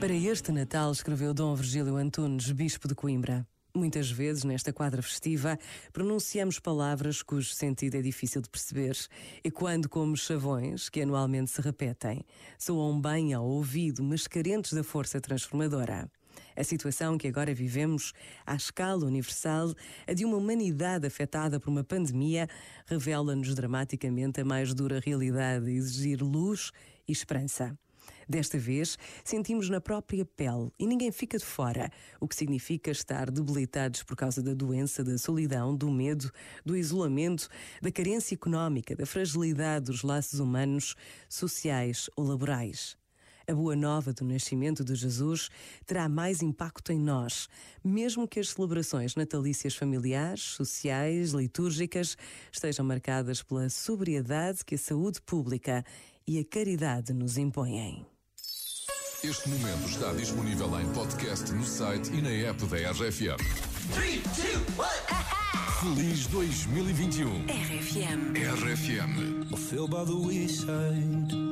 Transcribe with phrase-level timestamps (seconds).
[0.00, 3.46] Para este Natal, escreveu Dom Virgílio Antunes, Bispo de Coimbra.
[3.74, 5.58] Muitas vezes, nesta quadra festiva,
[5.92, 8.96] pronunciamos palavras cujo sentido é difícil de perceber,
[9.42, 12.22] ecoando como chavões que anualmente se repetem.
[12.58, 16.10] Soam bem ao ouvido, mas carentes da força transformadora.
[16.56, 18.12] A situação que agora vivemos,
[18.46, 19.74] à escala universal,
[20.06, 22.48] a de uma humanidade afetada por uma pandemia,
[22.86, 26.70] revela-nos dramaticamente a mais dura realidade de exigir luz
[27.08, 27.76] e esperança.
[28.28, 33.30] Desta vez, sentimos na própria pele e ninguém fica de fora, o que significa estar
[33.30, 36.30] debilitados por causa da doença, da solidão, do medo,
[36.64, 37.48] do isolamento,
[37.80, 40.94] da carência económica, da fragilidade dos laços humanos,
[41.28, 43.01] sociais ou laborais.
[43.48, 45.48] A boa nova do nascimento de Jesus
[45.86, 47.48] terá mais impacto em nós,
[47.84, 52.16] mesmo que as celebrações natalícias familiares, sociais, litúrgicas
[52.52, 55.84] estejam marcadas pela sobriedade que a saúde pública
[56.26, 58.06] e a caridade nos impõem.
[59.24, 63.38] Este momento está disponível em podcast no site e na app da RFM.
[63.94, 64.56] 3, 2,
[65.28, 65.32] 1.
[65.82, 67.44] Feliz 2021.
[67.46, 68.36] RFM.
[68.36, 69.52] RFM.
[69.52, 71.51] I feel by the wayside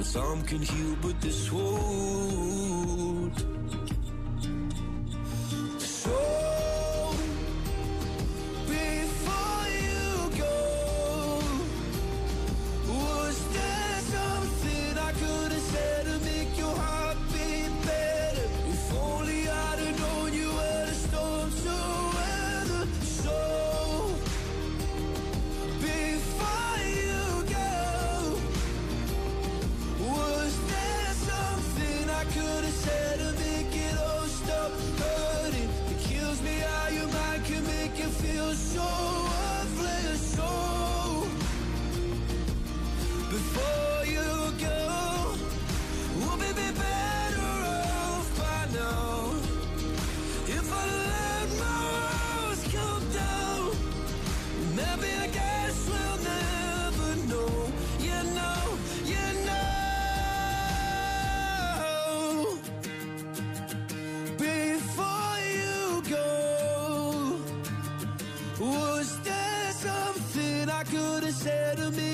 [0.00, 3.36] Well, some can heal, but this won't.
[38.54, 39.19] Feel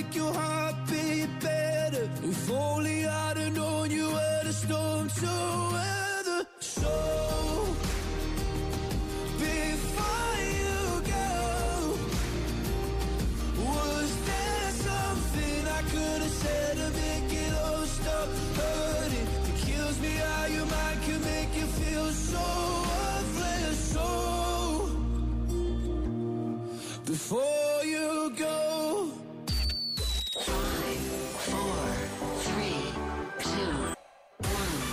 [0.06, 2.08] make your heart beat better?
[2.22, 5.26] If only I'd have known you were the storm to
[5.72, 5.95] weather.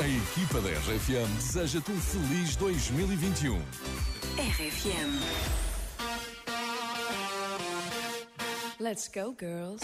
[0.04, 3.58] A equipa da RFM deseja-te um feliz 2021.
[4.38, 5.18] RFM.
[8.82, 9.82] Let's go, girls.